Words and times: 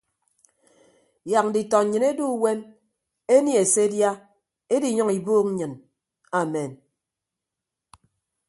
Yak 1.31 1.45
nditọ 1.47 1.77
nnyịn 1.83 2.05
edu 2.09 2.25
uwem 2.35 2.59
enie 3.35 3.61
se 3.73 3.79
edia 3.87 4.11
ediiyʌñ 4.73 5.09
ibuuk 5.17 5.45
nnyịn 5.49 5.73
amen. 6.39 6.71